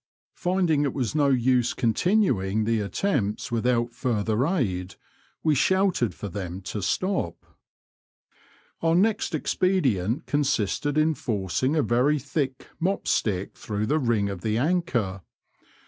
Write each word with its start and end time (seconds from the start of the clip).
Finding 0.33 0.81
it 0.83 0.95
was 0.95 1.13
no 1.13 1.27
use 1.27 1.75
continuing 1.75 2.63
the 2.63 2.79
attempts 2.79 3.51
without 3.51 3.93
further 3.93 4.47
aid, 4.47 4.95
we 5.43 5.53
shouted 5.53 6.15
for 6.15 6.27
them 6.27 6.59
to 6.61 6.81
stop. 6.81 7.45
Our 8.81 8.95
next 8.95 9.35
expedient 9.35 10.25
consisted 10.25 10.97
in 10.97 11.13
forcing 11.13 11.75
a 11.75 11.83
very 11.83 12.17
thick 12.17 12.65
mop 12.79 13.07
stick 13.07 13.55
through 13.55 13.85
the 13.85 13.99
ring 13.99 14.27
of 14.27 14.41
the 14.41 14.57
anchor. 14.57 15.21